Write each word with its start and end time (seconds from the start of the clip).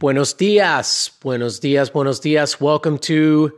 Buenos 0.00 0.32
dias, 0.32 1.10
buenos 1.20 1.60
dias, 1.60 1.90
buenos 1.90 2.20
dias. 2.20 2.58
Welcome 2.58 2.96
to 3.00 3.52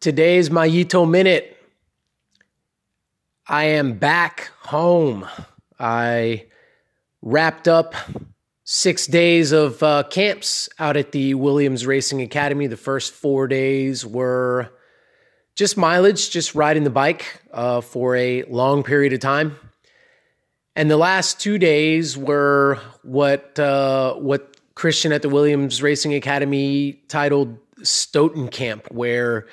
today's 0.00 0.50
Mayito 0.50 1.08
Minute. 1.08 1.56
I 3.46 3.66
am 3.66 3.92
back 3.92 4.50
home. 4.62 5.24
I 5.78 6.46
wrapped 7.22 7.68
up 7.68 7.94
six 8.64 9.06
days 9.06 9.52
of 9.52 9.80
uh, 9.80 10.02
camps 10.10 10.68
out 10.80 10.96
at 10.96 11.12
the 11.12 11.34
Williams 11.34 11.86
Racing 11.86 12.20
Academy. 12.20 12.66
The 12.66 12.76
first 12.76 13.12
four 13.12 13.46
days 13.46 14.04
were 14.04 14.72
just 15.54 15.76
mileage, 15.76 16.30
just 16.30 16.56
riding 16.56 16.82
the 16.82 16.90
bike 16.90 17.42
uh, 17.52 17.80
for 17.80 18.16
a 18.16 18.42
long 18.46 18.82
period 18.82 19.12
of 19.12 19.20
time. 19.20 19.56
And 20.74 20.90
the 20.90 20.96
last 20.96 21.38
two 21.38 21.58
days 21.58 22.18
were 22.18 22.80
what 23.04 23.56
uh, 23.56 24.14
what 24.14 24.50
Christian 24.74 25.12
at 25.12 25.22
the 25.22 25.28
Williams 25.28 25.82
Racing 25.82 26.14
Academy 26.14 27.00
titled 27.08 27.58
Stoughton 27.82 28.48
Camp, 28.48 28.86
where, 28.90 29.46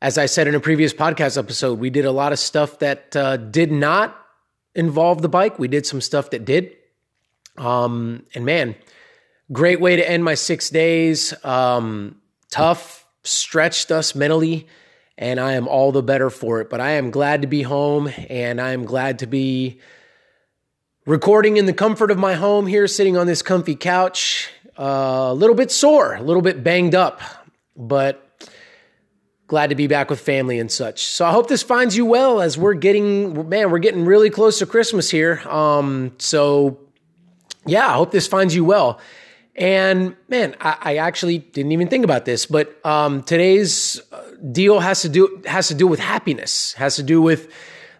as 0.00 0.18
I 0.18 0.26
said 0.26 0.48
in 0.48 0.54
a 0.54 0.60
previous 0.60 0.94
podcast 0.94 1.36
episode, 1.36 1.78
we 1.78 1.90
did 1.90 2.04
a 2.04 2.12
lot 2.12 2.32
of 2.32 2.38
stuff 2.38 2.78
that 2.78 3.14
uh, 3.14 3.36
did 3.36 3.70
not 3.70 4.18
involve 4.74 5.22
the 5.22 5.28
bike. 5.28 5.58
We 5.58 5.68
did 5.68 5.86
some 5.86 6.00
stuff 6.00 6.30
that 6.30 6.44
did. 6.44 6.74
Um, 7.58 8.24
and 8.34 8.46
man, 8.46 8.74
great 9.52 9.80
way 9.80 9.96
to 9.96 10.08
end 10.08 10.24
my 10.24 10.34
six 10.34 10.70
days. 10.70 11.34
Um, 11.44 12.20
tough, 12.50 13.06
stretched 13.24 13.90
us 13.90 14.14
mentally, 14.14 14.66
and 15.18 15.38
I 15.38 15.52
am 15.52 15.68
all 15.68 15.92
the 15.92 16.02
better 16.02 16.30
for 16.30 16.60
it. 16.60 16.70
But 16.70 16.80
I 16.80 16.92
am 16.92 17.10
glad 17.10 17.42
to 17.42 17.48
be 17.48 17.62
home, 17.62 18.10
and 18.30 18.60
I 18.60 18.72
am 18.72 18.86
glad 18.86 19.18
to 19.20 19.26
be 19.26 19.80
recording 21.06 21.56
in 21.56 21.66
the 21.66 21.72
comfort 21.72 22.10
of 22.10 22.18
my 22.18 22.34
home 22.34 22.66
here, 22.66 22.86
sitting 22.86 23.16
on 23.16 23.26
this 23.26 23.42
comfy 23.42 23.74
couch. 23.74 24.50
Uh, 24.78 25.28
a 25.28 25.34
little 25.34 25.54
bit 25.54 25.70
sore, 25.70 26.14
a 26.14 26.22
little 26.22 26.40
bit 26.40 26.64
banged 26.64 26.94
up, 26.94 27.20
but 27.76 28.50
glad 29.46 29.68
to 29.68 29.76
be 29.76 29.86
back 29.86 30.08
with 30.08 30.18
family 30.18 30.58
and 30.58 30.70
such. 30.70 31.02
So 31.02 31.26
I 31.26 31.30
hope 31.30 31.46
this 31.46 31.62
finds 31.62 31.94
you 31.94 32.06
well 32.06 32.40
as 32.40 32.56
we're 32.56 32.72
getting, 32.72 33.50
man, 33.50 33.70
we're 33.70 33.80
getting 33.80 34.06
really 34.06 34.30
close 34.30 34.60
to 34.60 34.66
Christmas 34.66 35.10
here. 35.10 35.40
Um, 35.46 36.14
so 36.18 36.78
yeah, 37.66 37.86
I 37.86 37.92
hope 37.92 38.12
this 38.12 38.26
finds 38.26 38.54
you 38.54 38.64
well. 38.64 38.98
And 39.54 40.16
man, 40.28 40.56
I, 40.58 40.78
I 40.80 40.96
actually 40.96 41.38
didn't 41.38 41.72
even 41.72 41.88
think 41.88 42.04
about 42.04 42.24
this, 42.24 42.46
but 42.46 42.74
um, 42.86 43.22
today's 43.22 44.00
uh, 44.10 44.22
deal 44.50 44.80
has 44.80 45.02
to 45.02 45.10
do 45.10 45.42
has 45.44 45.68
to 45.68 45.74
do 45.74 45.86
with 45.86 46.00
happiness, 46.00 46.72
has 46.74 46.96
to 46.96 47.02
do 47.02 47.20
with 47.20 47.52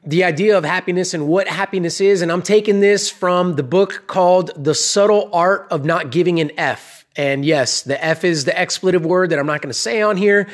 the 0.04 0.24
idea 0.24 0.58
of 0.58 0.64
happiness 0.64 1.14
and 1.14 1.28
what 1.28 1.46
happiness 1.46 2.00
is. 2.00 2.22
And 2.22 2.32
I'm 2.32 2.42
taking 2.42 2.80
this 2.80 3.08
from 3.08 3.54
the 3.54 3.62
book 3.62 4.04
called 4.06 4.50
The 4.56 4.74
Subtle 4.74 5.30
Art 5.32 5.68
of 5.70 5.84
Not 5.84 6.10
Giving 6.10 6.40
an 6.40 6.50
F. 6.58 7.06
And 7.14 7.44
yes, 7.44 7.82
the 7.82 8.02
F 8.02 8.24
is 8.24 8.44
the 8.44 8.58
expletive 8.58 9.04
word 9.04 9.30
that 9.30 9.38
I'm 9.38 9.46
not 9.46 9.60
going 9.60 9.70
to 9.70 9.78
say 9.78 10.02
on 10.02 10.16
here. 10.16 10.48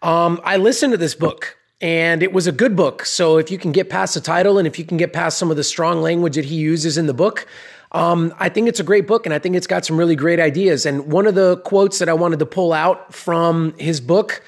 Um, 0.00 0.40
I 0.44 0.56
listened 0.56 0.92
to 0.92 0.96
this 0.96 1.14
book 1.14 1.58
and 1.80 2.22
it 2.22 2.32
was 2.32 2.46
a 2.46 2.52
good 2.52 2.76
book. 2.76 3.04
So 3.04 3.36
if 3.36 3.50
you 3.50 3.58
can 3.58 3.72
get 3.72 3.90
past 3.90 4.14
the 4.14 4.20
title 4.20 4.58
and 4.58 4.66
if 4.66 4.78
you 4.78 4.84
can 4.84 4.96
get 4.96 5.12
past 5.12 5.38
some 5.38 5.50
of 5.50 5.56
the 5.56 5.64
strong 5.64 6.00
language 6.00 6.36
that 6.36 6.44
he 6.44 6.54
uses 6.54 6.96
in 6.96 7.06
the 7.06 7.14
book, 7.14 7.46
um, 7.92 8.32
I 8.38 8.48
think 8.48 8.68
it's 8.68 8.80
a 8.80 8.84
great 8.84 9.06
book 9.06 9.26
and 9.26 9.34
I 9.34 9.38
think 9.38 9.54
it's 9.54 9.66
got 9.66 9.84
some 9.84 9.96
really 9.96 10.16
great 10.16 10.40
ideas. 10.40 10.86
And 10.86 11.12
one 11.12 11.26
of 11.26 11.34
the 11.34 11.58
quotes 11.58 11.98
that 11.98 12.08
I 12.08 12.14
wanted 12.14 12.38
to 12.38 12.46
pull 12.46 12.72
out 12.72 13.12
from 13.12 13.74
his 13.78 14.00
book 14.00 14.42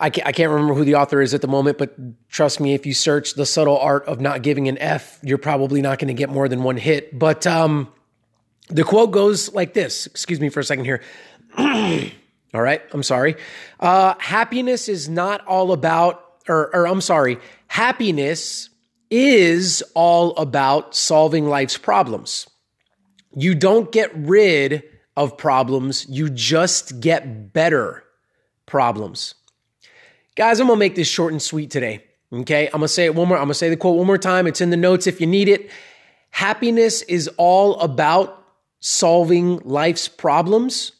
I 0.00 0.10
can't, 0.10 0.26
I 0.26 0.32
can't 0.32 0.50
remember 0.50 0.74
who 0.74 0.84
the 0.84 0.94
author 0.94 1.20
is 1.20 1.34
at 1.34 1.40
the 1.40 1.48
moment, 1.48 1.76
but 1.76 1.96
trust 2.28 2.60
me, 2.60 2.74
if 2.74 2.86
you 2.86 2.94
search 2.94 3.34
the 3.34 3.44
subtle 3.44 3.78
art 3.78 4.06
of 4.06 4.20
not 4.20 4.42
giving 4.42 4.68
an 4.68 4.78
F, 4.78 5.18
you're 5.22 5.38
probably 5.38 5.82
not 5.82 5.98
going 5.98 6.08
to 6.08 6.14
get 6.14 6.30
more 6.30 6.48
than 6.48 6.62
one 6.62 6.76
hit. 6.76 7.18
But 7.18 7.46
um, 7.46 7.92
the 8.68 8.84
quote 8.84 9.10
goes 9.10 9.52
like 9.52 9.74
this. 9.74 10.06
Excuse 10.06 10.40
me 10.40 10.50
for 10.50 10.60
a 10.60 10.64
second 10.64 10.84
here. 10.84 11.02
all 11.58 12.62
right, 12.62 12.80
I'm 12.92 13.02
sorry. 13.02 13.36
Uh, 13.80 14.14
happiness 14.18 14.88
is 14.88 15.08
not 15.08 15.44
all 15.46 15.72
about, 15.72 16.24
or, 16.48 16.74
or 16.74 16.86
I'm 16.86 17.00
sorry, 17.00 17.38
happiness 17.66 18.70
is 19.10 19.82
all 19.94 20.36
about 20.36 20.94
solving 20.94 21.48
life's 21.48 21.76
problems. 21.76 22.48
You 23.34 23.54
don't 23.54 23.90
get 23.90 24.10
rid 24.14 24.84
of 25.16 25.36
problems, 25.36 26.06
you 26.08 26.30
just 26.30 27.00
get 27.00 27.52
better 27.52 28.04
problems. 28.66 29.34
Guys, 30.38 30.60
I'm 30.60 30.68
to 30.68 30.76
make 30.76 30.94
this 30.94 31.08
short 31.08 31.32
and 31.32 31.42
sweet 31.42 31.68
today. 31.68 32.04
Okay. 32.32 32.70
I'm 32.72 32.80
to 32.82 32.86
say 32.86 33.06
it 33.06 33.16
one 33.16 33.26
more. 33.26 33.36
I'm 33.36 33.48
to 33.48 33.54
say 33.54 33.70
the 33.70 33.76
quote 33.76 33.96
one 33.96 34.06
more 34.06 34.16
time. 34.16 34.46
It's 34.46 34.60
in 34.60 34.70
the 34.70 34.76
notes 34.76 35.08
if 35.08 35.20
you 35.20 35.26
need 35.26 35.48
it. 35.48 35.68
Happiness 36.30 37.02
is 37.02 37.28
all 37.38 37.80
about 37.80 38.46
solving 38.78 39.58
life's 39.64 40.06
problems. 40.06 40.92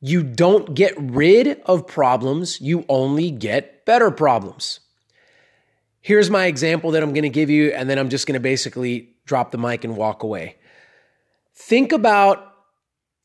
You 0.00 0.24
don't 0.24 0.74
get 0.74 0.92
rid 0.98 1.60
of 1.66 1.86
problems, 1.86 2.60
you 2.60 2.84
only 2.88 3.30
get 3.30 3.86
better 3.86 4.10
problems. 4.10 4.80
Here's 6.00 6.28
my 6.28 6.46
example 6.46 6.90
that 6.90 7.02
I'm 7.04 7.12
going 7.12 7.22
to 7.22 7.28
give 7.28 7.50
you, 7.50 7.70
and 7.70 7.88
then 7.88 7.96
I'm 7.96 8.08
just 8.08 8.26
going 8.26 8.34
to 8.34 8.40
basically 8.40 9.10
drop 9.24 9.52
the 9.52 9.56
mic 9.56 9.84
and 9.84 9.96
walk 9.96 10.24
away. 10.24 10.56
Think 11.54 11.92
about 11.92 12.53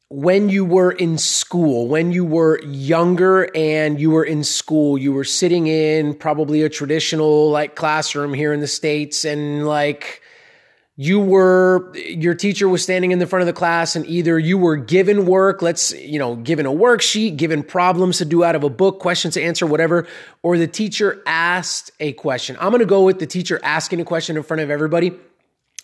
when 0.09 0.49
you 0.49 0.65
were 0.65 0.91
in 0.91 1.19
school, 1.19 1.87
when 1.87 2.11
you 2.11 2.25
were 2.25 2.59
younger 2.63 3.55
and 3.55 4.01
you 4.01 4.09
were 4.09 4.23
in 4.23 4.43
school, 4.43 4.97
you 4.97 5.13
were 5.13 5.23
sitting 5.23 5.67
in 5.67 6.15
probably 6.15 6.63
a 6.63 6.69
traditional 6.69 7.51
like 7.51 7.75
classroom 7.75 8.33
here 8.33 8.51
in 8.51 8.59
the 8.59 8.67
States 8.67 9.23
and 9.23 9.67
like 9.67 10.23
you 10.95 11.19
were, 11.19 11.95
your 11.95 12.33
teacher 12.33 12.67
was 12.67 12.81
standing 12.81 13.11
in 13.11 13.19
the 13.19 13.27
front 13.27 13.41
of 13.41 13.45
the 13.45 13.53
class 13.53 13.95
and 13.95 14.03
either 14.07 14.39
you 14.39 14.57
were 14.57 14.75
given 14.75 15.27
work, 15.27 15.61
let's, 15.61 15.93
you 15.93 16.17
know, 16.17 16.35
given 16.35 16.65
a 16.65 16.71
worksheet, 16.71 17.37
given 17.37 17.61
problems 17.61 18.17
to 18.17 18.25
do 18.25 18.43
out 18.43 18.55
of 18.55 18.63
a 18.63 18.69
book, 18.69 18.99
questions 18.99 19.35
to 19.35 19.43
answer, 19.43 19.67
whatever, 19.67 20.07
or 20.41 20.57
the 20.57 20.67
teacher 20.67 21.21
asked 21.27 21.91
a 21.99 22.13
question. 22.13 22.57
I'm 22.59 22.71
going 22.71 22.79
to 22.79 22.85
go 22.85 23.05
with 23.05 23.19
the 23.19 23.27
teacher 23.27 23.59
asking 23.63 24.01
a 24.01 24.05
question 24.05 24.37
in 24.37 24.43
front 24.43 24.61
of 24.61 24.71
everybody 24.71 25.13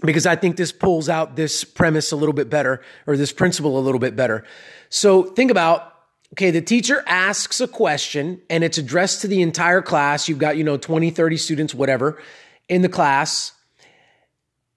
because 0.01 0.25
I 0.25 0.35
think 0.35 0.57
this 0.57 0.71
pulls 0.71 1.09
out 1.09 1.35
this 1.35 1.63
premise 1.63 2.11
a 2.11 2.15
little 2.15 2.33
bit 2.33 2.49
better 2.49 2.81
or 3.07 3.17
this 3.17 3.31
principle 3.31 3.77
a 3.77 3.81
little 3.81 3.99
bit 3.99 4.15
better. 4.15 4.43
So 4.89 5.23
think 5.23 5.51
about 5.51 5.93
okay, 6.33 6.51
the 6.51 6.61
teacher 6.61 7.03
asks 7.07 7.61
a 7.61 7.67
question 7.67 8.41
and 8.49 8.63
it's 8.63 8.77
addressed 8.77 9.21
to 9.21 9.27
the 9.27 9.41
entire 9.41 9.81
class. 9.81 10.27
You've 10.27 10.39
got, 10.39 10.57
you 10.57 10.65
know, 10.65 10.75
20, 10.75 11.11
30 11.11 11.37
students, 11.37 11.73
whatever, 11.73 12.21
in 12.67 12.81
the 12.81 12.89
class, 12.89 13.53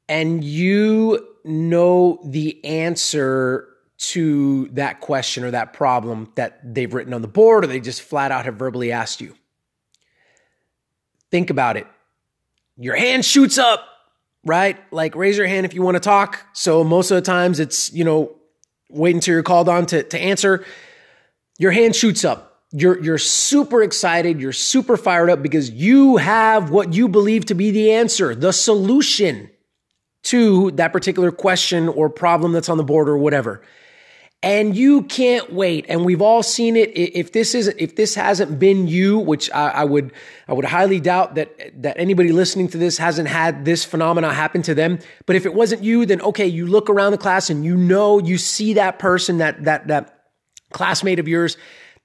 and 0.08 0.44
you 0.44 1.26
know 1.44 2.20
the 2.24 2.64
answer 2.64 3.68
to 3.98 4.68
that 4.68 5.00
question 5.00 5.42
or 5.42 5.50
that 5.50 5.72
problem 5.72 6.30
that 6.36 6.60
they've 6.62 6.94
written 6.94 7.12
on 7.12 7.22
the 7.22 7.28
board 7.28 7.64
or 7.64 7.66
they 7.66 7.80
just 7.80 8.02
flat 8.02 8.30
out 8.30 8.44
have 8.44 8.54
verbally 8.54 8.92
asked 8.92 9.20
you. 9.20 9.34
Think 11.30 11.50
about 11.50 11.76
it. 11.76 11.86
Your 12.76 12.94
hand 12.94 13.24
shoots 13.24 13.58
up 13.58 13.84
right? 14.48 14.78
Like 14.92 15.14
raise 15.14 15.36
your 15.36 15.46
hand 15.46 15.66
if 15.66 15.74
you 15.74 15.82
want 15.82 15.96
to 15.96 16.00
talk. 16.00 16.44
So 16.52 16.82
most 16.82 17.10
of 17.10 17.16
the 17.16 17.22
times 17.22 17.60
it's, 17.60 17.92
you 17.92 18.04
know, 18.04 18.34
wait 18.90 19.14
until 19.14 19.34
you're 19.34 19.42
called 19.42 19.68
on 19.68 19.86
to, 19.86 20.02
to 20.02 20.18
answer. 20.18 20.64
Your 21.58 21.70
hand 21.70 21.94
shoots 21.94 22.24
up. 22.24 22.62
You're, 22.72 23.02
you're 23.02 23.18
super 23.18 23.82
excited. 23.82 24.40
You're 24.40 24.52
super 24.52 24.96
fired 24.96 25.30
up 25.30 25.42
because 25.42 25.70
you 25.70 26.16
have 26.16 26.70
what 26.70 26.92
you 26.92 27.08
believe 27.08 27.46
to 27.46 27.54
be 27.54 27.70
the 27.70 27.92
answer, 27.92 28.34
the 28.34 28.52
solution 28.52 29.50
to 30.24 30.70
that 30.72 30.92
particular 30.92 31.30
question 31.30 31.88
or 31.88 32.10
problem 32.10 32.52
that's 32.52 32.68
on 32.68 32.76
the 32.76 32.84
board 32.84 33.08
or 33.08 33.16
whatever 33.16 33.62
and 34.42 34.76
you 34.76 35.02
can't 35.02 35.52
wait. 35.52 35.86
And 35.88 36.04
we've 36.04 36.22
all 36.22 36.42
seen 36.42 36.76
it. 36.76 36.96
If 36.96 37.32
this 37.32 37.54
isn't, 37.54 37.76
if 37.78 37.96
this 37.96 38.14
hasn't 38.14 38.58
been 38.58 38.86
you, 38.86 39.18
which 39.18 39.50
I, 39.50 39.68
I, 39.68 39.84
would, 39.84 40.12
I 40.46 40.52
would 40.52 40.64
highly 40.64 41.00
doubt 41.00 41.34
that 41.34 41.82
that 41.82 41.98
anybody 41.98 42.30
listening 42.30 42.68
to 42.68 42.78
this 42.78 42.98
hasn't 42.98 43.28
had 43.28 43.64
this 43.64 43.84
phenomena 43.84 44.32
happen 44.32 44.62
to 44.62 44.74
them. 44.74 45.00
But 45.26 45.36
if 45.36 45.44
it 45.44 45.54
wasn't 45.54 45.82
you, 45.82 46.06
then 46.06 46.20
okay, 46.22 46.46
you 46.46 46.66
look 46.66 46.88
around 46.88 47.12
the 47.12 47.18
class 47.18 47.50
and 47.50 47.64
you 47.64 47.76
know 47.76 48.18
you 48.20 48.38
see 48.38 48.74
that 48.74 48.98
person, 48.98 49.38
that 49.38 49.64
that 49.64 49.88
that 49.88 50.14
classmate 50.70 51.18
of 51.18 51.26
yours 51.26 51.56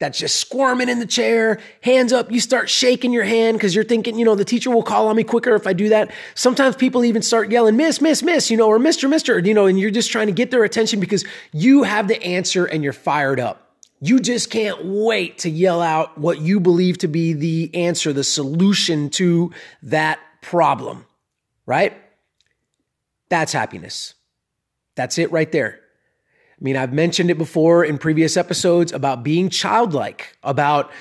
that's 0.04 0.20
just 0.20 0.36
squirming 0.36 0.90
in 0.90 1.00
the 1.00 1.06
chair, 1.06 1.62
hands 1.80 2.12
up. 2.12 2.30
You 2.30 2.42
start 2.42 2.70
shaking 2.70 3.14
your 3.14 3.24
hand 3.24 3.58
because 3.58 3.74
you're 3.74 3.86
thinking, 3.86 4.20
you 4.20 4.26
know, 4.26 4.36
the 4.36 4.44
teacher 4.44 4.70
will 4.70 4.84
call 4.84 5.08
on 5.08 5.16
me 5.16 5.24
quicker 5.24 5.56
if 5.56 5.66
I 5.66 5.72
do 5.72 5.88
that. 5.90 6.12
Sometimes 6.36 6.76
people 6.76 7.06
even 7.06 7.22
start 7.22 7.50
yelling, 7.50 7.78
miss, 7.78 8.02
miss, 8.02 8.22
miss, 8.22 8.52
you 8.52 8.58
know, 8.58 8.68
or 8.68 8.80
Mr., 8.80 9.10
Mr., 9.10 9.46
you 9.46 9.54
know, 9.54 9.66
and 9.66 9.80
you're 9.80 9.92
just 9.92 10.12
trying 10.12 10.28
to 10.28 10.34
get 10.34 10.52
their 10.52 10.66
attention 10.66 11.00
because 11.00 11.24
you 11.54 11.84
have 11.84 12.10
the 12.10 12.22
answer 12.22 12.66
and 12.66 12.84
you're 12.84 12.92
fired 12.92 13.40
up. 13.40 13.78
You 14.02 14.20
just 14.20 14.50
can't 14.52 14.84
wait 14.84 15.38
to 15.40 15.50
yell 15.50 15.82
out 15.82 16.18
what 16.18 16.42
you 16.42 16.60
believe 16.60 16.98
to 16.98 17.08
be 17.08 17.32
the 17.32 17.74
answer, 17.74 18.12
the 18.12 18.26
solution 18.26 19.10
to 19.12 19.54
that 19.84 20.20
problem, 20.42 21.06
right? 21.66 21.94
That's 23.30 23.54
happiness. 23.54 24.16
That's 24.96 25.18
it 25.18 25.32
right 25.32 25.50
there. 25.50 25.80
I 26.64 26.66
mean, 26.66 26.78
I've 26.78 26.94
mentioned 26.94 27.30
it 27.30 27.38
before 27.38 27.84
in 27.84 27.98
previous 27.98 28.38
episodes 28.38 28.94
about 28.94 29.22
being 29.22 29.50
childlike, 29.50 30.38
about 30.44 30.92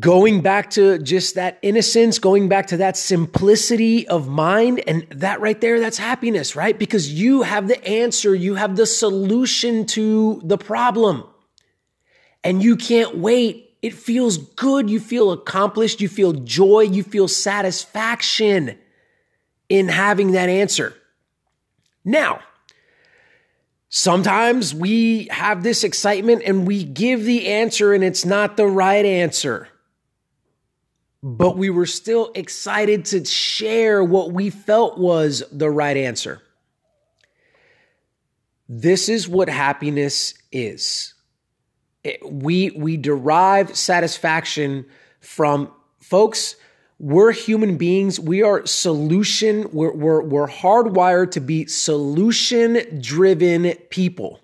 going 0.00 0.40
back 0.40 0.70
to 0.70 0.98
just 0.98 1.36
that 1.36 1.60
innocence, 1.62 2.18
going 2.18 2.48
back 2.48 2.66
to 2.66 2.78
that 2.78 2.96
simplicity 2.96 4.08
of 4.08 4.26
mind. 4.26 4.82
And 4.88 5.06
that 5.10 5.40
right 5.40 5.60
there, 5.60 5.78
that's 5.78 5.98
happiness, 5.98 6.56
right? 6.56 6.76
Because 6.76 7.12
you 7.12 7.42
have 7.42 7.68
the 7.68 7.86
answer, 7.86 8.34
you 8.34 8.56
have 8.56 8.74
the 8.74 8.86
solution 8.86 9.86
to 9.86 10.40
the 10.44 10.58
problem. 10.58 11.24
and 12.44 12.62
you 12.62 12.76
can't 12.76 13.16
wait. 13.16 13.76
It 13.82 13.94
feels 13.94 14.36
good. 14.38 14.88
You 14.88 15.00
feel 15.00 15.32
accomplished. 15.32 16.00
You 16.00 16.08
feel 16.08 16.32
joy. 16.32 16.82
You 16.82 17.02
feel 17.02 17.26
satisfaction 17.26 18.78
in 19.68 19.88
having 19.88 20.32
that 20.32 20.48
answer. 20.48 20.94
Now, 22.04 22.40
sometimes 23.96 24.74
we 24.74 25.28
have 25.30 25.62
this 25.62 25.84
excitement 25.84 26.42
and 26.44 26.66
we 26.66 26.82
give 26.82 27.24
the 27.24 27.46
answer 27.46 27.92
and 27.92 28.02
it's 28.02 28.24
not 28.24 28.56
the 28.56 28.66
right 28.66 29.04
answer. 29.04 29.68
But 31.22 31.56
we 31.56 31.70
were 31.70 31.86
still 31.86 32.32
excited 32.34 33.04
to 33.06 33.24
share 33.24 34.02
what 34.02 34.32
we 34.32 34.50
felt 34.50 34.98
was 34.98 35.44
the 35.52 35.70
right 35.70 35.96
answer. 35.96 36.42
This 38.68 39.08
is 39.08 39.28
what 39.28 39.48
happiness 39.48 40.34
is. 40.50 41.14
It, 42.02 42.18
we 42.28 42.72
we 42.72 42.96
derive 42.96 43.76
satisfaction 43.76 44.86
from 45.20 45.70
folks 46.00 46.56
we're 46.98 47.32
human 47.32 47.76
beings. 47.76 48.20
We 48.20 48.42
are 48.42 48.64
solution. 48.66 49.68
We're, 49.72 49.92
we're, 49.92 50.22
we're 50.22 50.48
hardwired 50.48 51.32
to 51.32 51.40
be 51.40 51.66
solution 51.66 53.00
driven 53.00 53.72
people. 53.90 54.40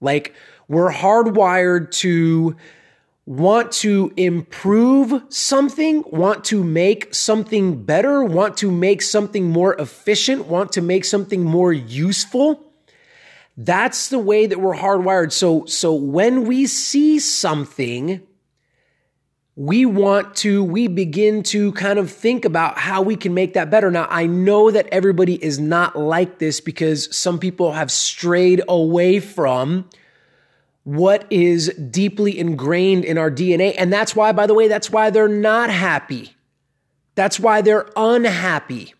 Like 0.00 0.34
we're 0.68 0.92
hardwired 0.92 1.90
to 1.92 2.56
want 3.26 3.72
to 3.72 4.10
improve 4.16 5.22
something, 5.28 6.02
want 6.06 6.44
to 6.44 6.64
make 6.64 7.14
something 7.14 7.84
better, 7.84 8.24
want 8.24 8.56
to 8.58 8.70
make 8.70 9.02
something 9.02 9.50
more 9.50 9.74
efficient, 9.74 10.46
want 10.46 10.72
to 10.72 10.80
make 10.80 11.04
something 11.04 11.44
more 11.44 11.72
useful. 11.72 12.72
That's 13.58 14.08
the 14.08 14.18
way 14.18 14.46
that 14.46 14.60
we're 14.60 14.76
hardwired. 14.76 15.32
So, 15.32 15.66
so 15.66 15.92
when 15.92 16.46
we 16.46 16.66
see 16.66 17.18
something, 17.18 18.26
we 19.58 19.84
want 19.84 20.36
to, 20.36 20.62
we 20.62 20.86
begin 20.86 21.42
to 21.42 21.72
kind 21.72 21.98
of 21.98 22.12
think 22.12 22.44
about 22.44 22.78
how 22.78 23.02
we 23.02 23.16
can 23.16 23.34
make 23.34 23.54
that 23.54 23.68
better. 23.70 23.90
Now, 23.90 24.06
I 24.08 24.24
know 24.24 24.70
that 24.70 24.86
everybody 24.92 25.34
is 25.34 25.58
not 25.58 25.98
like 25.98 26.38
this 26.38 26.60
because 26.60 27.14
some 27.14 27.40
people 27.40 27.72
have 27.72 27.90
strayed 27.90 28.62
away 28.68 29.18
from 29.18 29.90
what 30.84 31.26
is 31.28 31.74
deeply 31.90 32.38
ingrained 32.38 33.04
in 33.04 33.18
our 33.18 33.32
DNA. 33.32 33.74
And 33.76 33.92
that's 33.92 34.14
why, 34.14 34.30
by 34.30 34.46
the 34.46 34.54
way, 34.54 34.68
that's 34.68 34.90
why 34.90 35.10
they're 35.10 35.26
not 35.26 35.70
happy. 35.70 36.36
That's 37.16 37.40
why 37.40 37.60
they're 37.60 37.90
unhappy. 37.96 38.94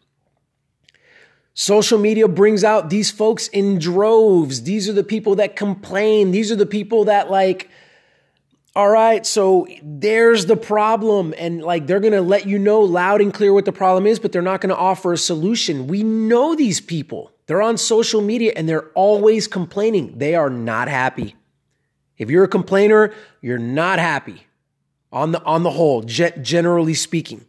Social 1.54 2.00
media 2.00 2.26
brings 2.26 2.64
out 2.64 2.90
these 2.90 3.12
folks 3.12 3.46
in 3.46 3.78
droves. 3.78 4.64
These 4.64 4.88
are 4.88 4.92
the 4.92 5.04
people 5.04 5.36
that 5.36 5.54
complain. 5.54 6.32
These 6.32 6.50
are 6.50 6.56
the 6.56 6.66
people 6.66 7.04
that 7.04 7.30
like, 7.30 7.70
all 8.76 8.88
right, 8.88 9.26
so 9.26 9.66
there's 9.82 10.46
the 10.46 10.56
problem. 10.56 11.34
And 11.36 11.62
like 11.62 11.86
they're 11.86 12.00
going 12.00 12.12
to 12.12 12.20
let 12.20 12.46
you 12.46 12.58
know 12.58 12.80
loud 12.80 13.20
and 13.20 13.32
clear 13.32 13.52
what 13.52 13.64
the 13.64 13.72
problem 13.72 14.06
is, 14.06 14.18
but 14.18 14.32
they're 14.32 14.42
not 14.42 14.60
going 14.60 14.70
to 14.70 14.76
offer 14.76 15.12
a 15.12 15.18
solution. 15.18 15.86
We 15.86 16.02
know 16.02 16.54
these 16.54 16.80
people. 16.80 17.32
They're 17.46 17.62
on 17.62 17.78
social 17.78 18.20
media 18.20 18.52
and 18.54 18.68
they're 18.68 18.88
always 18.90 19.48
complaining. 19.48 20.18
They 20.18 20.34
are 20.34 20.50
not 20.50 20.88
happy. 20.88 21.34
If 22.18 22.30
you're 22.30 22.44
a 22.44 22.48
complainer, 22.48 23.14
you're 23.40 23.58
not 23.58 23.98
happy 23.98 24.46
on 25.10 25.32
the, 25.32 25.42
on 25.44 25.62
the 25.62 25.70
whole, 25.70 26.02
generally 26.02 26.94
speaking. 26.94 27.44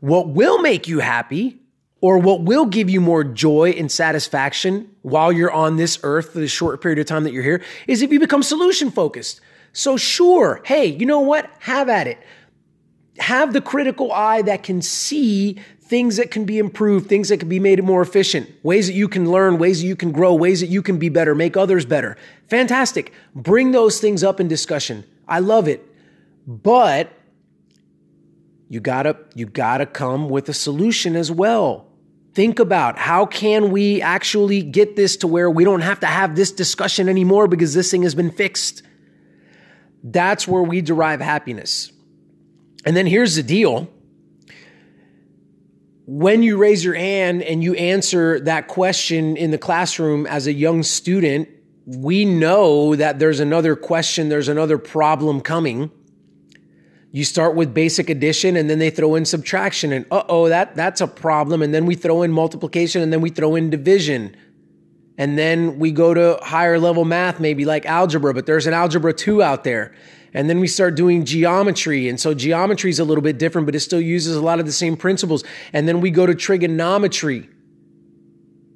What 0.00 0.28
will 0.28 0.60
make 0.60 0.88
you 0.88 0.98
happy 0.98 1.60
or 2.00 2.18
what 2.18 2.42
will 2.42 2.66
give 2.66 2.90
you 2.90 3.00
more 3.00 3.22
joy 3.22 3.70
and 3.70 3.90
satisfaction 3.90 4.90
while 5.02 5.32
you're 5.32 5.52
on 5.52 5.76
this 5.76 6.00
earth 6.02 6.32
for 6.32 6.40
the 6.40 6.48
short 6.48 6.82
period 6.82 6.98
of 6.98 7.06
time 7.06 7.22
that 7.24 7.32
you're 7.32 7.44
here 7.44 7.62
is 7.86 8.02
if 8.02 8.10
you 8.10 8.18
become 8.18 8.42
solution 8.42 8.90
focused. 8.90 9.40
So, 9.72 9.96
sure, 9.96 10.60
hey, 10.64 10.86
you 10.86 11.06
know 11.06 11.20
what? 11.20 11.50
Have 11.60 11.88
at 11.88 12.06
it. 12.06 12.18
Have 13.18 13.52
the 13.52 13.60
critical 13.60 14.12
eye 14.12 14.42
that 14.42 14.62
can 14.62 14.82
see 14.82 15.58
things 15.80 16.16
that 16.16 16.30
can 16.30 16.44
be 16.44 16.58
improved, 16.58 17.08
things 17.08 17.28
that 17.28 17.38
can 17.38 17.48
be 17.48 17.60
made 17.60 17.82
more 17.84 18.00
efficient, 18.00 18.48
ways 18.62 18.86
that 18.86 18.94
you 18.94 19.08
can 19.08 19.30
learn, 19.30 19.58
ways 19.58 19.82
that 19.82 19.86
you 19.86 19.96
can 19.96 20.10
grow, 20.10 20.34
ways 20.34 20.60
that 20.60 20.68
you 20.68 20.80
can 20.80 20.98
be 20.98 21.10
better, 21.10 21.34
make 21.34 21.56
others 21.56 21.84
better. 21.84 22.16
Fantastic. 22.48 23.12
Bring 23.34 23.72
those 23.72 24.00
things 24.00 24.24
up 24.24 24.40
in 24.40 24.48
discussion. 24.48 25.04
I 25.28 25.40
love 25.40 25.68
it. 25.68 25.86
But 26.46 27.12
you 28.68 28.80
gotta, 28.80 29.18
you 29.34 29.44
gotta 29.44 29.84
come 29.84 30.30
with 30.30 30.48
a 30.48 30.54
solution 30.54 31.14
as 31.14 31.30
well. 31.30 31.88
Think 32.32 32.58
about 32.58 32.96
how 32.96 33.26
can 33.26 33.70
we 33.70 34.00
actually 34.00 34.62
get 34.62 34.96
this 34.96 35.18
to 35.18 35.26
where 35.26 35.50
we 35.50 35.64
don't 35.64 35.82
have 35.82 36.00
to 36.00 36.06
have 36.06 36.34
this 36.34 36.50
discussion 36.50 37.08
anymore 37.10 37.46
because 37.48 37.74
this 37.74 37.90
thing 37.90 38.02
has 38.04 38.14
been 38.14 38.30
fixed. 38.30 38.82
That's 40.02 40.48
where 40.48 40.62
we 40.62 40.80
derive 40.80 41.20
happiness. 41.20 41.92
And 42.84 42.96
then 42.96 43.06
here's 43.06 43.36
the 43.36 43.42
deal. 43.42 43.88
When 46.06 46.42
you 46.42 46.56
raise 46.56 46.84
your 46.84 46.94
hand 46.94 47.42
and 47.42 47.62
you 47.62 47.74
answer 47.74 48.40
that 48.40 48.66
question 48.66 49.36
in 49.36 49.52
the 49.52 49.58
classroom 49.58 50.26
as 50.26 50.46
a 50.46 50.52
young 50.52 50.82
student, 50.82 51.48
we 51.86 52.24
know 52.24 52.96
that 52.96 53.18
there's 53.18 53.40
another 53.40 53.76
question, 53.76 54.28
there's 54.28 54.48
another 54.48 54.78
problem 54.78 55.40
coming. 55.40 55.90
You 57.12 57.24
start 57.24 57.54
with 57.54 57.74
basic 57.74 58.08
addition 58.08 58.56
and 58.56 58.70
then 58.70 58.78
they 58.78 58.90
throw 58.90 59.14
in 59.14 59.24
subtraction 59.24 59.92
and 59.92 60.06
uh-oh, 60.10 60.48
that 60.48 60.74
that's 60.74 61.00
a 61.00 61.06
problem 61.06 61.62
and 61.62 61.72
then 61.72 61.86
we 61.86 61.94
throw 61.94 62.22
in 62.22 62.32
multiplication 62.32 63.02
and 63.02 63.12
then 63.12 63.20
we 63.20 63.30
throw 63.30 63.54
in 63.54 63.70
division. 63.70 64.34
And 65.18 65.38
then 65.38 65.78
we 65.78 65.90
go 65.90 66.14
to 66.14 66.38
higher 66.42 66.78
level 66.78 67.04
math, 67.04 67.38
maybe 67.38 67.64
like 67.64 67.84
algebra, 67.86 68.32
but 68.32 68.46
there's 68.46 68.66
an 68.66 68.74
algebra 68.74 69.12
2 69.12 69.42
out 69.42 69.64
there. 69.64 69.94
And 70.34 70.48
then 70.48 70.60
we 70.60 70.66
start 70.66 70.94
doing 70.94 71.24
geometry. 71.24 72.08
And 72.08 72.18
so 72.18 72.32
geometry 72.32 72.90
is 72.90 72.98
a 72.98 73.04
little 73.04 73.22
bit 73.22 73.38
different, 73.38 73.66
but 73.66 73.74
it 73.74 73.80
still 73.80 74.00
uses 74.00 74.34
a 74.34 74.40
lot 74.40 74.60
of 74.60 74.66
the 74.66 74.72
same 74.72 74.96
principles. 74.96 75.44
And 75.72 75.86
then 75.86 76.00
we 76.00 76.10
go 76.10 76.24
to 76.24 76.34
trigonometry. 76.34 77.50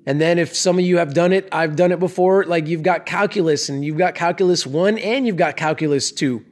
And 0.05 0.21
then 0.21 0.39
if 0.39 0.55
some 0.55 0.79
of 0.79 0.85
you 0.85 0.99
have 0.99 1.15
done 1.15 1.33
it, 1.33 1.49
I've 1.51 1.75
done 1.75 1.91
it 1.91 1.99
before, 1.99 2.45
like 2.45 2.69
you've 2.69 2.83
got 2.83 3.07
calculus 3.07 3.69
and 3.69 3.85
you've 3.85 3.97
got 3.97 4.15
calculus 4.15 4.67
1 4.67 4.99
and 4.99 5.27
you've 5.27 5.37
got 5.37 5.57
calculus 5.57 6.13
2. 6.13 6.45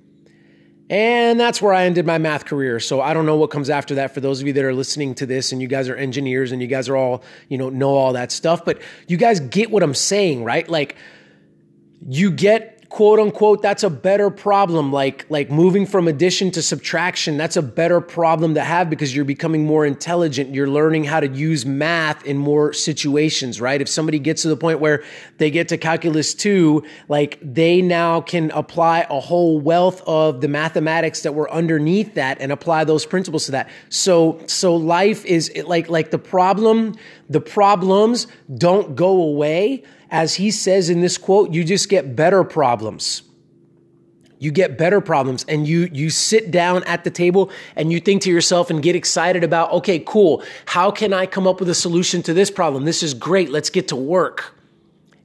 And 0.94 1.41
that's 1.41 1.61
where 1.61 1.75
I 1.75 1.87
ended 1.87 2.06
my 2.06 2.19
math 2.19 2.44
career. 2.44 2.79
So 2.79 3.00
I 3.00 3.14
don't 3.14 3.26
know 3.26 3.35
what 3.35 3.50
comes 3.50 3.69
after 3.69 3.96
that 3.96 4.14
for 4.14 4.20
those 4.20 4.41
of 4.41 4.46
you 4.46 4.52
that 4.52 4.64
are 4.64 4.73
listening 4.73 5.17
to 5.17 5.26
this 5.26 5.50
and 5.50 5.61
you 5.61 5.67
guys 5.67 5.88
are 5.88 5.96
engineers 5.96 6.52
and 6.52 6.62
you 6.62 6.69
guys 6.69 6.88
are 6.88 6.96
all, 6.96 7.25
you 7.49 7.58
know, 7.58 7.69
know 7.69 7.91
all 7.91 8.12
that 8.12 8.31
stuff, 8.31 8.64
but 8.64 8.81
you 9.08 9.17
guys 9.17 9.41
get 9.41 9.73
what 9.73 9.82
I'm 9.82 9.93
saying, 9.93 10.44
right? 10.44 10.69
Like 10.69 10.94
you 12.06 12.31
get 12.31 12.83
quote 12.94 13.19
unquote 13.19 13.61
that's 13.61 13.82
a 13.82 13.91
better 13.91 14.30
problem. 14.30 14.92
Like 14.92 15.26
like 15.28 15.50
moving 15.50 15.85
from 15.85 16.07
addition 16.07 16.52
to 16.52 16.62
subtraction 16.62 17.37
that's 17.37 17.57
a 17.57 17.62
better 17.62 18.00
problem 18.00 18.54
to 18.54 18.61
have 18.61 18.88
because 18.88 19.16
you're 19.16 19.25
becoming 19.25 19.66
more 19.66 19.85
intelligent. 19.85 20.54
You're 20.54 20.68
learning 20.68 21.02
how 21.02 21.18
to 21.18 21.26
use 21.26 21.66
math 21.66 22.25
in 22.25 22.38
more 22.38 22.73
situations 22.73 23.61
right? 23.61 23.80
If 23.80 23.88
somebody 23.88 24.21
gets 24.21 24.42
to 24.42 24.49
the 24.49 24.57
point 24.57 24.78
where 24.78 25.02
they 25.38 25.50
get 25.50 25.66
to 25.71 25.76
calculus 25.76 26.35
2 26.35 26.85
like 27.09 27.40
they 27.42 27.83
now 27.83 28.21
can 28.21 28.52
apply 28.52 29.09
a 29.11 29.18
whole 29.18 29.59
wealth 29.59 30.00
of 30.07 30.40
the 30.40 30.47
mathematics 30.47 31.23
that 31.23 31.35
were 31.35 31.50
underneath 31.50 32.14
that 32.14 32.40
and 32.40 32.52
apply 32.52 32.85
those 32.85 33.04
principles 33.04 33.47
to 33.47 33.50
that. 33.50 33.71
So 33.88 34.40
so 34.47 34.76
life 34.76 35.25
is 35.25 35.50
like 35.66 35.88
like 35.88 36.12
the 36.12 36.21
problem 36.21 36.95
the 37.28 37.40
problems 37.40 38.28
don't 38.57 38.95
go 38.95 39.21
away 39.21 39.83
as 40.14 40.37
he 40.37 40.52
says 40.52 40.90
in 40.90 41.00
this 41.00 41.18
quote, 41.18 41.52
you 41.52 41.64
just 41.64 41.88
get 41.88 42.14
better 42.14 42.44
problems. 42.44 43.23
You 44.38 44.52
get 44.52 44.78
better 44.78 45.00
problems 45.00 45.44
and 45.49 45.66
you 45.66 45.88
you 45.92 46.09
sit 46.09 46.52
down 46.52 46.85
at 46.85 47.02
the 47.02 47.11
table 47.11 47.50
and 47.75 47.90
you 47.90 47.99
think 47.99 48.23
to 48.23 48.30
yourself 48.30 48.71
and 48.71 48.80
get 48.80 48.94
excited 48.94 49.42
about, 49.42 49.73
okay, 49.73 49.99
cool. 49.99 50.44
How 50.66 50.92
can 50.92 51.12
I 51.12 51.26
come 51.26 51.49
up 51.49 51.59
with 51.59 51.68
a 51.68 51.75
solution 51.75 52.23
to 52.23 52.33
this 52.33 52.49
problem? 52.49 52.85
This 52.85 53.02
is 53.02 53.12
great. 53.12 53.50
Let's 53.50 53.71
get 53.71 53.88
to 53.88 53.97
work. 53.97 54.54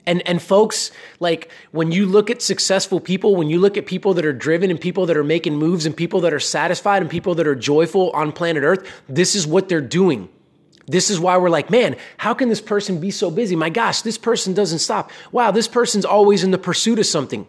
And 0.08 0.28
and 0.28 0.42
folks, 0.42 0.90
like 1.20 1.52
when 1.70 1.92
you 1.92 2.08
look 2.08 2.32
at 2.32 2.42
successful 2.42 3.00
people, 3.00 3.36
when 3.36 3.48
you 3.48 3.60
look 3.60 3.78
at 3.78 3.86
people 3.86 4.16
that 4.16 4.26
are 4.26 4.34
driven 4.34 4.72
and 4.72 4.82
people 4.82 5.06
that 5.06 5.18
are 5.18 5.24
making 5.24 5.56
moves 5.56 5.86
and 5.86 5.96
people 5.96 6.22
that 6.22 6.34
are 6.34 6.40
satisfied 6.40 7.04
and 7.04 7.12
people 7.12 7.36
that 7.36 7.46
are 7.46 7.56
joyful 7.56 8.10
on 8.16 8.32
planet 8.32 8.64
Earth, 8.64 8.90
this 9.08 9.36
is 9.36 9.46
what 9.46 9.70
they're 9.70 9.82
doing. 9.82 10.30
This 10.90 11.12
is 11.12 11.20
why 11.20 11.38
we're 11.38 11.50
like, 11.50 11.70
man, 11.70 11.96
how 12.18 12.34
can 12.34 12.50
this 12.50 12.62
person 12.62 13.00
be 13.00 13.12
so 13.12 13.30
busy? 13.30 13.56
My 13.56 13.70
gosh, 13.70 14.02
this 14.02 14.18
person 14.18 14.56
doesn't 14.56 14.80
stop. 14.80 15.12
Wow, 15.32 15.52
this 15.52 15.68
person's 15.68 16.04
always 16.04 16.44
in 16.44 16.50
the 16.50 16.58
pursuit 16.58 16.98
of 16.98 17.06
something. 17.06 17.48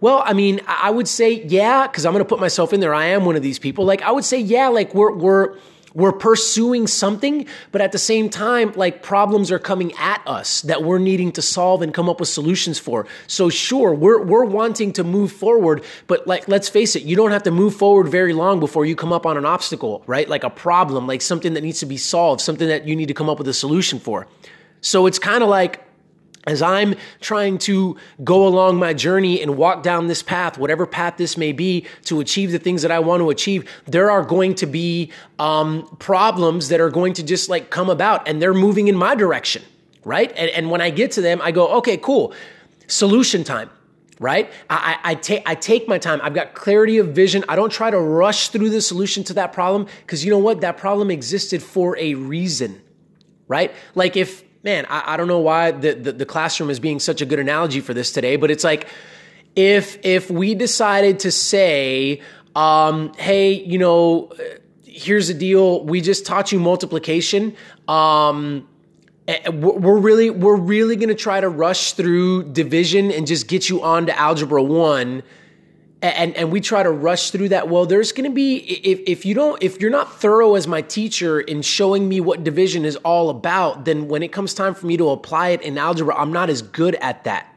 Well, 0.00 0.22
I 0.24 0.32
mean, 0.32 0.60
I 0.66 0.90
would 0.90 1.08
say, 1.08 1.44
yeah, 1.44 1.86
because 1.86 2.06
I'm 2.06 2.12
going 2.12 2.24
to 2.24 2.28
put 2.28 2.40
myself 2.40 2.72
in 2.72 2.80
there. 2.80 2.94
I 2.94 3.06
am 3.06 3.24
one 3.24 3.36
of 3.36 3.42
these 3.42 3.58
people. 3.58 3.84
Like, 3.84 4.02
I 4.02 4.12
would 4.12 4.24
say, 4.24 4.38
yeah, 4.38 4.68
like 4.68 4.94
we're, 4.94 5.12
we're, 5.12 5.56
we're 5.94 6.12
pursuing 6.12 6.86
something, 6.86 7.46
but 7.70 7.80
at 7.80 7.92
the 7.92 7.98
same 7.98 8.30
time, 8.30 8.72
like 8.76 9.02
problems 9.02 9.50
are 9.50 9.58
coming 9.58 9.92
at 9.98 10.22
us 10.26 10.62
that 10.62 10.82
we're 10.82 10.98
needing 10.98 11.32
to 11.32 11.42
solve 11.42 11.82
and 11.82 11.92
come 11.92 12.08
up 12.08 12.20
with 12.20 12.28
solutions 12.28 12.78
for. 12.78 13.06
So 13.26 13.48
sure, 13.48 13.94
we're, 13.94 14.22
we're 14.22 14.44
wanting 14.44 14.92
to 14.94 15.04
move 15.04 15.32
forward, 15.32 15.84
but 16.06 16.26
like, 16.26 16.48
let's 16.48 16.68
face 16.68 16.96
it, 16.96 17.02
you 17.02 17.16
don't 17.16 17.30
have 17.30 17.42
to 17.44 17.50
move 17.50 17.74
forward 17.74 18.08
very 18.08 18.32
long 18.32 18.60
before 18.60 18.86
you 18.86 18.96
come 18.96 19.12
up 19.12 19.26
on 19.26 19.36
an 19.36 19.44
obstacle, 19.44 20.02
right? 20.06 20.28
Like 20.28 20.44
a 20.44 20.50
problem, 20.50 21.06
like 21.06 21.22
something 21.22 21.54
that 21.54 21.62
needs 21.62 21.80
to 21.80 21.86
be 21.86 21.96
solved, 21.96 22.40
something 22.40 22.68
that 22.68 22.86
you 22.86 22.96
need 22.96 23.08
to 23.08 23.14
come 23.14 23.28
up 23.28 23.38
with 23.38 23.48
a 23.48 23.54
solution 23.54 23.98
for. 23.98 24.26
So 24.80 25.06
it's 25.06 25.18
kind 25.18 25.42
of 25.42 25.48
like, 25.48 25.84
as 26.46 26.60
I'm 26.60 26.94
trying 27.20 27.58
to 27.58 27.96
go 28.24 28.46
along 28.46 28.76
my 28.76 28.94
journey 28.94 29.40
and 29.40 29.56
walk 29.56 29.82
down 29.82 30.08
this 30.08 30.22
path, 30.22 30.58
whatever 30.58 30.86
path 30.86 31.16
this 31.16 31.36
may 31.36 31.52
be, 31.52 31.86
to 32.06 32.20
achieve 32.20 32.50
the 32.50 32.58
things 32.58 32.82
that 32.82 32.90
I 32.90 32.98
want 32.98 33.20
to 33.20 33.30
achieve, 33.30 33.68
there 33.86 34.10
are 34.10 34.24
going 34.24 34.56
to 34.56 34.66
be 34.66 35.12
um, 35.38 35.86
problems 35.98 36.68
that 36.68 36.80
are 36.80 36.90
going 36.90 37.12
to 37.14 37.22
just 37.22 37.48
like 37.48 37.70
come 37.70 37.88
about 37.88 38.26
and 38.26 38.42
they're 38.42 38.54
moving 38.54 38.88
in 38.88 38.96
my 38.96 39.14
direction, 39.14 39.62
right? 40.04 40.32
And, 40.36 40.50
and 40.50 40.70
when 40.70 40.80
I 40.80 40.90
get 40.90 41.12
to 41.12 41.20
them, 41.20 41.40
I 41.42 41.52
go, 41.52 41.68
okay, 41.78 41.96
cool, 41.96 42.34
solution 42.88 43.44
time. 43.44 43.70
Right? 44.18 44.52
I, 44.70 44.98
I, 45.02 45.14
take 45.16 45.42
I 45.46 45.56
take 45.56 45.88
my 45.88 45.98
time. 45.98 46.20
I've 46.22 46.34
got 46.34 46.54
clarity 46.54 46.98
of 46.98 47.08
vision. 47.08 47.44
I 47.48 47.56
don't 47.56 47.72
try 47.72 47.90
to 47.90 47.98
rush 47.98 48.50
through 48.50 48.70
the 48.70 48.80
solution 48.80 49.24
to 49.24 49.34
that 49.34 49.52
problem 49.52 49.88
because 50.02 50.24
you 50.24 50.30
know 50.30 50.38
what? 50.38 50.60
That 50.60 50.76
problem 50.76 51.10
existed 51.10 51.60
for 51.60 51.98
a 51.98 52.14
reason. 52.14 52.80
Right? 53.48 53.74
Like 53.96 54.16
if 54.16 54.44
man, 54.62 54.86
I, 54.88 55.14
I 55.14 55.16
don't 55.16 55.28
know 55.28 55.40
why 55.40 55.72
the, 55.72 55.94
the, 55.94 56.12
the 56.12 56.26
classroom 56.26 56.70
is 56.70 56.80
being 56.80 57.00
such 57.00 57.20
a 57.20 57.26
good 57.26 57.38
analogy 57.38 57.80
for 57.80 57.94
this 57.94 58.12
today, 58.12 58.36
but 58.36 58.50
it's 58.50 58.64
like 58.64 58.88
if 59.54 59.98
if 60.04 60.30
we 60.30 60.54
decided 60.54 61.20
to 61.20 61.30
say, 61.30 62.22
um, 62.54 63.12
hey, 63.14 63.52
you 63.52 63.78
know, 63.78 64.32
here's 64.84 65.28
the 65.28 65.34
deal, 65.34 65.84
we 65.84 66.00
just 66.00 66.24
taught 66.24 66.52
you 66.52 66.60
multiplication. 66.60 67.54
Um, 67.88 68.68
we're 69.52 69.98
really 69.98 70.30
we're 70.30 70.56
really 70.56 70.96
going 70.96 71.08
to 71.08 71.14
try 71.14 71.40
to 71.40 71.48
rush 71.48 71.92
through 71.92 72.52
division 72.52 73.10
and 73.10 73.26
just 73.26 73.46
get 73.46 73.68
you 73.68 73.82
on 73.82 74.06
to 74.06 74.18
algebra 74.18 74.62
1 74.62 75.22
and 76.02 76.36
and 76.36 76.50
we 76.50 76.60
try 76.60 76.82
to 76.82 76.90
rush 76.90 77.30
through 77.30 77.50
that. 77.50 77.68
Well 77.68 77.86
there's 77.86 78.12
going 78.12 78.28
to 78.28 78.34
be 78.34 78.56
if 78.56 79.00
if 79.06 79.24
you 79.24 79.34
don't 79.34 79.62
if 79.62 79.80
you're 79.80 79.90
not 79.90 80.20
thorough 80.20 80.56
as 80.56 80.66
my 80.66 80.82
teacher 80.82 81.40
in 81.40 81.62
showing 81.62 82.08
me 82.08 82.20
what 82.20 82.42
division 82.42 82.84
is 82.84 82.96
all 82.96 83.30
about 83.30 83.84
then 83.84 84.08
when 84.08 84.22
it 84.22 84.32
comes 84.32 84.52
time 84.52 84.74
for 84.74 84.86
me 84.86 84.96
to 84.96 85.10
apply 85.10 85.50
it 85.50 85.62
in 85.62 85.78
algebra 85.78 86.16
I'm 86.16 86.32
not 86.32 86.50
as 86.50 86.60
good 86.60 86.96
at 86.96 87.24
that. 87.24 87.48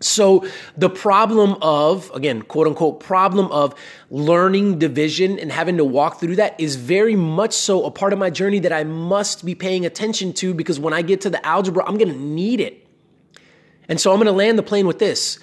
So 0.00 0.46
the 0.76 0.88
problem 0.88 1.56
of 1.60 2.10
again 2.14 2.42
quote 2.42 2.66
unquote 2.66 3.00
problem 3.00 3.52
of 3.52 3.74
learning 4.10 4.78
division 4.78 5.38
and 5.38 5.52
having 5.52 5.76
to 5.76 5.84
walk 5.84 6.18
through 6.18 6.36
that 6.36 6.58
is 6.58 6.76
very 6.76 7.14
much 7.16 7.52
so 7.52 7.84
a 7.84 7.90
part 7.90 8.14
of 8.14 8.18
my 8.18 8.30
journey 8.30 8.58
that 8.60 8.72
I 8.72 8.84
must 8.84 9.44
be 9.44 9.54
paying 9.54 9.84
attention 9.84 10.32
to 10.34 10.54
because 10.54 10.80
when 10.80 10.94
I 10.94 11.02
get 11.02 11.20
to 11.22 11.30
the 11.30 11.44
algebra 11.44 11.84
I'm 11.86 11.98
going 11.98 12.12
to 12.12 12.18
need 12.18 12.60
it. 12.60 12.86
And 13.88 14.00
so 14.00 14.12
I'm 14.12 14.16
going 14.16 14.26
to 14.26 14.32
land 14.32 14.58
the 14.58 14.62
plane 14.62 14.86
with 14.86 14.98
this 14.98 15.38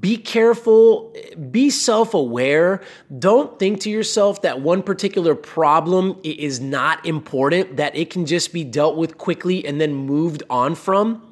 be 0.00 0.16
careful, 0.16 1.14
be 1.50 1.70
self 1.70 2.14
aware. 2.14 2.80
Don't 3.18 3.58
think 3.58 3.80
to 3.80 3.90
yourself 3.90 4.42
that 4.42 4.60
one 4.60 4.82
particular 4.82 5.34
problem 5.34 6.18
is 6.22 6.60
not 6.60 7.04
important, 7.04 7.76
that 7.76 7.96
it 7.96 8.10
can 8.10 8.26
just 8.26 8.52
be 8.52 8.64
dealt 8.64 8.96
with 8.96 9.18
quickly 9.18 9.66
and 9.66 9.80
then 9.80 9.94
moved 9.94 10.42
on 10.48 10.74
from. 10.74 11.22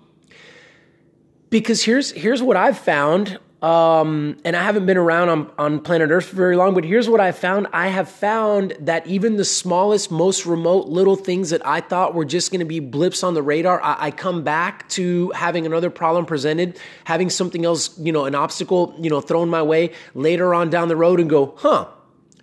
Because 1.49 1.83
here's, 1.83 2.13
here's 2.13 2.43
what 2.43 2.57
I've 2.57 2.79
found 2.79 3.39
um, 3.63 4.39
and 4.45 4.57
I 4.57 4.63
haven't 4.63 4.87
been 4.87 4.97
around 4.97 5.29
on, 5.29 5.51
on 5.59 5.81
planet 5.81 6.11
Earth 6.11 6.27
for 6.27 6.37
very 6.37 6.57
long, 6.57 6.73
but 6.73 6.85
here's 6.85 7.11
what 7.11 7.21
I 7.21 7.33
found. 7.33 7.67
I 7.73 7.89
have 7.89 8.09
found 8.09 8.75
that 8.81 9.07
even 9.07 9.37
the 9.37 9.45
smallest, 9.45 10.11
most 10.11 10.47
remote 10.47 10.89
little 10.89 11.17
things 11.17 11.51
that 11.51 11.67
I 11.67 11.81
thought 11.81 12.15
were 12.15 12.25
just 12.25 12.51
going 12.51 12.61
to 12.61 12.65
be 12.65 12.81
blips 12.81 13.23
on 13.23 13.35
the 13.35 13.43
radar, 13.43 13.83
I, 13.83 14.07
I, 14.07 14.11
come 14.13 14.45
back 14.45 14.89
to 14.91 15.31
having 15.31 15.67
another 15.67 15.91
problem 15.91 16.25
presented, 16.25 16.79
having 17.05 17.29
something 17.29 17.67
else, 17.67 17.99
you 17.99 18.13
know, 18.13 18.25
an 18.25 18.35
obstacle, 18.35 18.95
you 18.99 19.11
know, 19.11 19.21
thrown 19.21 19.51
my 19.51 19.63
way 19.63 19.93
later 20.15 20.55
on 20.55 20.71
down 20.71 20.89
the 20.89 20.97
road 20.97 21.21
and 21.21 21.29
go, 21.29 21.55
huh, 21.59 21.87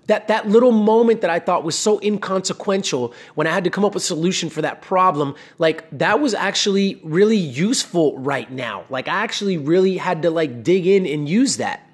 that, 0.08 0.30
that 0.30 0.48
little 0.48 0.72
moment 0.72 1.22
that 1.22 1.30
I 1.30 1.40
thought 1.40 1.64
was 1.64 1.78
so 1.78 2.00
inconsequential 2.02 3.14
when 3.36 3.46
I 3.46 3.54
had 3.54 3.66
to 3.66 3.70
come 3.70 3.86
up 3.86 3.94
with 3.94 4.04
a 4.04 4.06
solution 4.06 4.50
for 4.50 4.62
that 4.62 4.82
problem, 4.82 5.36
like 5.58 5.86
that 5.98 6.20
was 6.20 6.34
actually 6.34 7.00
really 7.04 7.38
useful 7.38 8.18
right 8.18 8.50
now. 8.50 8.86
Like 8.90 9.08
I 9.08 9.24
actually 9.24 9.58
really 9.58 9.98
had 9.98 10.22
to 10.22 10.30
like 10.30 10.64
dig 10.64 10.88
in 10.88 11.06
and 11.06 11.28
use 11.28 11.58
that. 11.58 11.88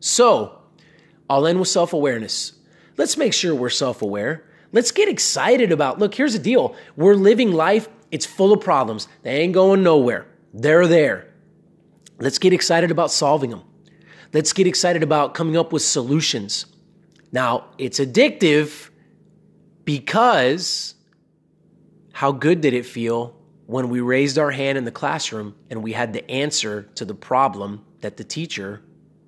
So 0.00 0.58
I'll 1.30 1.46
end 1.46 1.58
with 1.60 1.68
self 1.68 1.92
awareness. 1.92 2.52
Let's 2.96 3.16
make 3.16 3.32
sure 3.32 3.54
we're 3.54 3.70
self 3.70 4.02
aware. 4.02 4.44
Let's 4.72 4.90
get 4.90 5.08
excited 5.08 5.70
about, 5.70 5.98
look, 6.00 6.14
here's 6.14 6.32
the 6.32 6.38
deal. 6.40 6.74
We're 6.96 7.14
living 7.14 7.52
life. 7.52 7.88
It's 8.10 8.26
full 8.26 8.52
of 8.52 8.60
problems. 8.60 9.06
They 9.22 9.38
ain't 9.38 9.54
going 9.54 9.82
nowhere. 9.82 10.26
They're 10.52 10.86
there. 10.86 11.32
Let's 12.18 12.38
get 12.38 12.52
excited 12.52 12.90
about 12.90 13.12
solving 13.12 13.50
them. 13.50 13.62
Let's 14.32 14.52
get 14.52 14.66
excited 14.66 15.02
about 15.02 15.34
coming 15.34 15.56
up 15.56 15.72
with 15.72 15.82
solutions. 15.82 16.66
Now, 17.36 17.66
it's 17.76 18.00
addictive 18.00 18.88
because 19.84 20.94
how 22.14 22.32
good 22.32 22.62
did 22.62 22.72
it 22.72 22.86
feel 22.86 23.36
when 23.66 23.90
we 23.90 24.00
raised 24.00 24.38
our 24.38 24.50
hand 24.50 24.78
in 24.78 24.84
the 24.84 24.90
classroom 24.90 25.54
and 25.68 25.82
we 25.82 25.92
had 25.92 26.14
the 26.14 26.30
answer 26.30 26.84
to 26.94 27.04
the 27.04 27.12
problem 27.12 27.84
that 28.00 28.16
the 28.16 28.24
teacher 28.24 28.80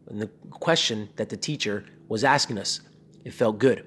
and 0.06 0.22
the 0.22 0.28
question 0.48 1.10
that 1.16 1.28
the 1.28 1.36
teacher 1.36 1.84
was 2.08 2.24
asking 2.24 2.56
us? 2.56 2.80
It 3.26 3.34
felt 3.34 3.58
good. 3.58 3.84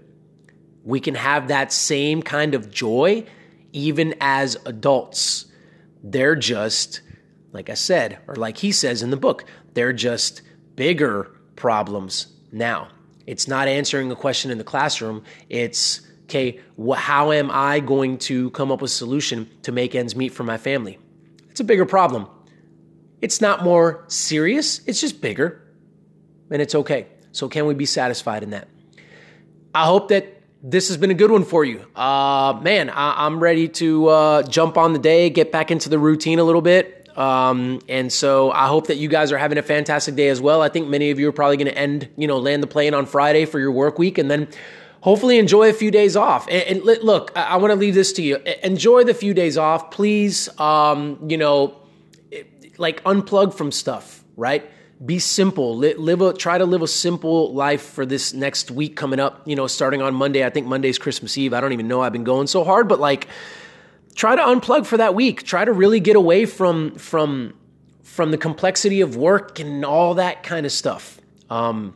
We 0.84 1.00
can 1.00 1.16
have 1.16 1.48
that 1.48 1.74
same 1.74 2.22
kind 2.22 2.54
of 2.54 2.70
joy 2.70 3.26
even 3.72 4.14
as 4.22 4.56
adults. 4.68 5.46
They're 6.04 6.36
just, 6.36 7.02
like 7.54 7.72
I 7.72 7.74
said, 7.74 8.20
or 8.28 8.36
like 8.36 8.58
he 8.58 8.72
says 8.72 9.02
in 9.02 9.10
the 9.10 9.18
book, 9.18 9.46
they're 9.74 9.94
just 9.94 10.44
bigger 10.76 11.32
problems 11.56 12.28
now. 12.52 12.90
It's 13.32 13.48
not 13.48 13.70
answering 13.70 14.12
a 14.12 14.16
question 14.16 14.52
in 14.52 14.58
the 14.58 14.66
classroom. 14.66 15.24
It's, 15.48 16.02
okay, 16.24 16.60
wh- 16.78 16.98
how 16.98 17.32
am 17.32 17.50
I 17.50 17.80
going 17.80 18.18
to 18.28 18.50
come 18.50 18.74
up 18.74 18.82
with 18.82 18.92
a 18.92 18.94
solution 18.94 19.50
to 19.62 19.72
make 19.72 19.96
ends 19.96 20.18
meet 20.18 20.34
for 20.34 20.44
my 20.44 20.58
family? 20.58 21.00
It's 21.50 21.62
a 21.62 21.64
bigger 21.64 21.86
problem. 21.86 22.28
It's 23.22 23.40
not 23.40 23.64
more 23.64 24.04
serious, 24.10 24.82
it's 24.86 25.00
just 25.00 25.22
bigger. 25.22 25.66
And 26.50 26.62
it's 26.62 26.76
okay. 26.76 27.08
So, 27.32 27.48
can 27.48 27.66
we 27.68 27.74
be 27.74 27.86
satisfied 27.86 28.44
in 28.44 28.50
that? 28.50 28.68
I 29.74 29.86
hope 29.86 30.10
that 30.10 30.42
this 30.62 30.90
has 30.90 30.98
been 30.98 31.12
a 31.12 31.14
good 31.14 31.32
one 31.32 31.46
for 31.46 31.64
you. 31.64 31.86
Uh, 31.96 32.60
man, 32.62 32.90
I- 32.90 33.26
am 33.26 33.40
ready 33.40 33.70
to 33.70 34.08
uh, 34.08 34.44
jump 34.44 34.78
on 34.78 34.92
the 34.92 35.00
day, 35.00 35.30
get 35.30 35.54
back 35.54 35.72
into 35.72 35.88
the 35.88 35.98
routine 35.98 36.40
a 36.40 36.44
little 36.44 36.62
bit. 36.62 37.01
Um, 37.22 37.82
and 37.88 38.12
so 38.12 38.50
I 38.50 38.66
hope 38.66 38.88
that 38.88 38.98
you 38.98 39.08
guys 39.08 39.32
are 39.32 39.38
having 39.38 39.60
a 39.60 39.62
fantastic 39.62 40.16
day 40.16 40.30
as 40.30 40.42
well. 40.42 40.64
I 40.64 40.70
think 40.70 40.88
many 40.88 41.12
of 41.12 41.20
you 41.20 41.30
are 41.30 41.32
probably 41.32 41.58
going 41.58 41.68
to 41.68 41.78
end, 41.78 42.10
you 42.18 42.26
know, 42.26 42.40
land 42.40 42.64
the 42.64 42.68
plane 42.68 42.96
on 42.96 43.06
Friday 43.06 43.46
for 43.46 43.60
your 43.60 43.72
work 43.72 44.00
week 44.00 44.18
and 44.18 44.32
then 44.32 44.48
hopefully 45.02 45.38
enjoy 45.38 45.70
a 45.70 45.74
few 45.74 45.92
days 45.92 46.16
off. 46.16 46.48
And, 46.50 46.84
and 46.84 47.04
look, 47.04 47.32
I, 47.36 47.44
I 47.44 47.56
want 47.58 47.74
to 47.74 47.76
leave 47.76 47.94
this 47.94 48.12
to 48.14 48.24
you. 48.24 48.38
Enjoy 48.64 49.04
the 49.04 49.14
few 49.14 49.36
days 49.36 49.56
off. 49.56 49.92
Please, 49.92 50.50
um, 50.60 51.20
you 51.30 51.38
know, 51.38 51.76
like 52.80 53.04
unplug 53.04 53.54
from 53.54 53.72
stuff, 53.72 54.24
right? 54.36 54.68
Be 55.06 55.20
simple. 55.20 55.78
Live 55.78 56.22
a 56.22 56.34
try 56.34 56.58
to 56.58 56.66
live 56.66 56.82
a 56.82 56.88
simple 56.88 57.54
life 57.54 57.84
for 57.84 58.04
this 58.04 58.34
next 58.34 58.72
week 58.72 58.96
coming 58.96 59.20
up. 59.20 59.48
You 59.48 59.56
know, 59.56 59.68
starting 59.68 60.02
on 60.02 60.16
Monday. 60.16 60.44
I 60.44 60.50
think 60.50 60.66
Monday's 60.66 60.98
Christmas 60.98 61.38
Eve. 61.38 61.54
I 61.54 61.62
don't 61.62 61.74
even 61.74 61.88
know. 61.88 62.02
I've 62.02 62.14
been 62.14 62.24
going 62.24 62.48
so 62.48 62.64
hard, 62.64 62.88
but 62.88 63.00
like 63.00 63.28
try 64.16 64.36
to 64.36 64.42
unplug 64.42 64.86
for 64.86 64.98
that 64.98 65.16
week. 65.16 65.44
Try 65.44 65.66
to 65.66 65.74
really 65.74 66.00
get 66.00 66.16
away 66.16 66.46
from 66.46 66.96
from 66.96 67.54
from 68.04 68.32
the 68.32 68.38
complexity 68.38 69.02
of 69.02 69.16
work 69.16 69.60
and 69.60 69.86
all 69.86 70.16
that 70.16 70.44
kind 70.44 70.66
of 70.66 70.72
stuff. 70.72 71.20
Um, 71.50 71.96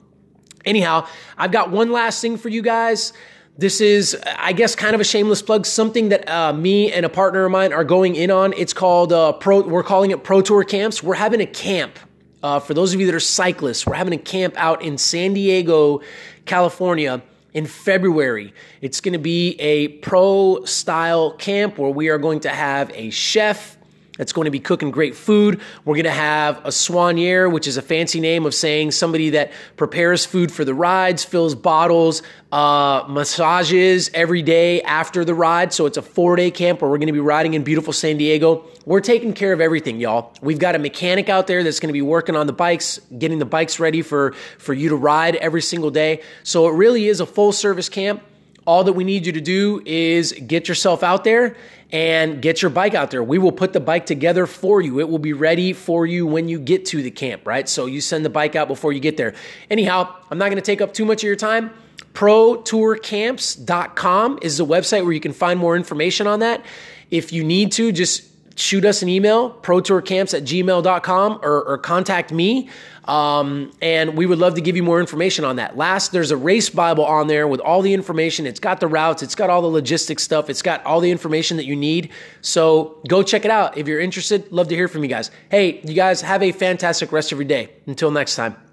anyhow, 0.64 1.08
I've 1.38 1.52
got 1.52 1.72
one 1.72 1.92
last 1.92 2.22
thing 2.22 2.38
for 2.38 2.50
you 2.50 2.62
guys. 2.62 3.12
This 3.58 3.80
is, 3.80 4.18
I 4.38 4.52
guess, 4.52 4.76
kind 4.76 4.96
of 4.96 5.02
a 5.02 5.06
shameless 5.06 5.42
plug. 5.42 5.66
Something 5.66 6.10
that 6.10 6.28
uh, 6.28 6.52
me 6.52 6.92
and 6.92 7.06
a 7.06 7.10
partner 7.10 7.46
of 7.46 7.52
mine 7.52 7.72
are 7.72 7.86
going 7.86 8.16
in 8.16 8.30
on. 8.30 8.54
It's 8.54 8.74
called 8.74 9.14
uh, 9.14 9.34
Pro. 9.34 9.62
We're 9.62 9.84
calling 9.84 10.12
it 10.12 10.24
Pro 10.24 10.42
Tour 10.42 10.64
Camps. 10.64 11.02
We're 11.02 11.16
having 11.16 11.42
a 11.42 11.46
camp. 11.46 11.98
Uh, 12.44 12.60
for 12.60 12.74
those 12.74 12.94
of 12.94 13.00
you 13.00 13.06
that 13.08 13.16
are 13.16 13.20
cyclists, 13.20 13.88
we're 13.88 13.96
having 13.96 14.14
a 14.14 14.22
camp 14.22 14.54
out 14.58 14.82
in 14.82 14.98
San 14.98 15.34
Diego, 15.34 16.02
California 16.46 17.22
in 17.56 17.66
February. 17.66 18.54
It's 18.82 19.02
going 19.02 19.14
to 19.14 19.20
be 19.20 19.56
a 19.60 19.88
pro 19.88 20.66
style 20.66 21.32
camp 21.32 21.80
where 21.80 21.90
we 21.90 22.10
are 22.10 22.18
going 22.18 22.42
to 22.42 22.50
have 22.50 22.92
a 22.94 23.10
chef 23.10 23.75
that's 24.18 24.34
going 24.34 24.46
to 24.46 24.52
be 24.52 24.60
cooking 24.60 24.92
great 24.92 25.16
food. 25.16 25.62
We're 25.84 25.96
going 25.96 26.06
to 26.06 26.12
have 26.12 26.58
a 26.60 26.70
soigneur, 26.70 27.52
which 27.52 27.68
is 27.68 27.78
a 27.78 27.82
fancy 27.82 28.20
name 28.20 28.46
of 28.46 28.54
saying 28.54 28.92
somebody 28.92 29.32
that 29.32 29.52
prepares 29.78 30.26
food 30.26 30.52
for 30.52 30.64
the 30.64 30.74
rides, 30.74 31.24
fills 31.24 31.56
bottles, 31.56 32.22
uh, 32.52 33.04
massages 33.10 34.10
every 34.14 34.42
day 34.42 34.82
after 34.84 35.26
the 35.26 35.34
ride. 35.34 35.74
So 35.74 35.86
it's 35.86 35.98
a 35.98 36.02
four 36.02 36.36
day 36.36 36.52
camp 36.52 36.82
where 36.82 36.90
we're 36.90 36.98
going 36.98 37.08
to 37.08 37.14
be 37.14 37.20
riding 37.20 37.54
in 37.54 37.64
beautiful 37.64 37.94
San 37.94 38.18
Diego. 38.18 38.66
We're 38.86 39.02
taking 39.02 39.34
care 39.34 39.52
of 39.52 39.62
everything, 39.62 40.00
y'all. 40.00 40.34
We've 40.42 40.60
got 40.60 40.76
a 40.76 40.80
mechanic 40.80 41.28
out 41.28 41.48
there 41.48 41.64
that's 41.64 41.80
going 41.80 41.90
to 41.90 41.94
be 41.94 42.02
working 42.02 42.36
on 42.36 42.48
the 42.48 42.54
bikes, 42.54 43.00
getting 43.18 43.40
the 43.40 43.46
bikes 43.46 43.80
ready 43.80 44.02
for, 44.02 44.34
for 44.58 44.74
you 44.74 44.90
to 44.90 44.96
ride 44.96 45.36
every 45.36 45.62
single 45.62 45.92
day. 45.92 46.22
So 46.44 46.68
it 46.68 46.74
really 46.74 47.08
is 47.08 47.20
a 47.20 47.26
full 47.26 47.52
service 47.52 47.90
camp. 47.90 48.24
All 48.66 48.84
that 48.84 48.94
we 48.94 49.04
need 49.04 49.28
you 49.28 49.34
to 49.34 49.42
do 49.42 49.84
is 49.86 50.34
get 50.34 50.68
yourself 50.68 51.04
out 51.04 51.24
there 51.24 51.56
and 51.92 52.42
get 52.42 52.64
your 52.64 52.72
bike 52.72 52.96
out 52.96 53.12
there. 53.12 53.24
We 53.24 53.38
will 53.38 53.52
put 53.52 53.74
the 53.74 53.80
bike 53.80 54.08
together 54.08 54.48
for 54.48 54.82
you. 54.82 55.00
It 55.00 55.08
will 55.08 55.20
be 55.20 55.34
ready 55.34 55.72
for 55.72 56.04
you 56.06 56.26
when 56.26 56.50
you 56.50 56.60
get 56.60 56.86
to 56.88 57.02
the 57.04 57.12
camp, 57.12 57.46
right? 57.46 57.70
So 57.70 57.86
you 57.86 58.02
send 58.02 58.26
the 58.26 58.30
bike 58.30 58.56
out 58.56 58.68
before 58.68 58.92
you 58.92 59.00
get 59.00 59.18
there. 59.18 59.36
Anyhow, 59.70 60.16
I'm 60.32 60.40
not 60.40 60.46
going 60.46 60.58
to 60.58 60.62
take 60.62 60.82
up 60.82 60.94
too 60.94 61.06
much 61.06 61.24
of 61.24 61.28
your 61.28 61.36
time. 61.36 61.70
ProTourCamps.com 62.14 64.40
is 64.42 64.58
the 64.58 64.66
website 64.66 65.04
where 65.04 65.14
you 65.14 65.20
can 65.20 65.34
find 65.34 65.60
more 65.60 65.76
information 65.76 66.26
on 66.28 66.40
that. 66.40 66.66
If 67.12 67.32
you 67.32 67.44
need 67.44 67.72
to, 67.74 67.92
just 67.92 68.24
shoot 68.56 68.86
us 68.86 69.02
an 69.02 69.10
email, 69.10 69.52
protourcamps 69.52 70.34
at 70.34 70.44
gmail.com, 70.44 71.40
or, 71.44 71.64
or 71.64 71.78
contact 71.78 72.32
me. 72.32 72.70
Um, 73.06 73.72
and 73.82 74.18
we 74.18 74.26
would 74.26 74.40
love 74.40 74.56
to 74.56 74.62
give 74.62 74.76
you 74.76 74.82
more 74.82 75.00
information 75.00 75.46
on 75.46 75.58
that. 75.58 75.78
Last, 75.78 76.12
there's 76.12 76.32
a 76.32 76.38
race 76.38 76.70
Bible 76.70 77.06
on 77.06 77.28
there 77.28 77.48
with 77.48 77.60
all 77.60 77.82
the 77.82 77.94
information. 77.94 78.48
It's 78.48 78.60
got 78.60 78.80
the 78.80 78.88
routes, 78.88 79.22
it's 79.22 79.36
got 79.36 79.50
all 79.50 79.62
the 79.62 79.68
logistics 79.68 80.24
stuff, 80.24 80.50
it's 80.50 80.64
got 80.64 80.84
all 80.86 81.02
the 81.02 81.12
information 81.12 81.58
that 81.58 81.66
you 81.66 81.76
need. 81.76 82.10
So 82.42 83.00
go 83.08 83.22
check 83.22 83.46
it 83.46 83.52
out. 83.52 83.78
If 83.78 83.88
you're 83.88 84.00
interested, 84.00 84.52
love 84.52 84.70
to 84.70 84.76
hear 84.76 84.88
from 84.88 85.04
you 85.04 85.10
guys. 85.10 85.30
Hey, 85.50 85.82
you 85.84 85.94
guys 85.94 86.22
have 86.22 86.42
a 86.42 86.52
fantastic 86.52 87.12
rest 87.12 87.32
of 87.32 87.38
your 87.38 87.48
day. 87.48 87.70
Until 87.86 88.10
next 88.10 88.36
time. 88.36 88.65